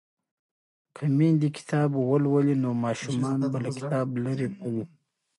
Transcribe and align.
که 0.95 1.03
میندې 1.17 1.49
کتاب 1.57 1.89
ولولي 2.09 2.55
نو 2.63 2.69
ماشومان 2.83 3.39
به 3.51 3.57
له 3.65 3.69
کتابه 3.77 4.15
لرې 4.25 4.47
نه 4.57 4.65
وي. 4.73 4.83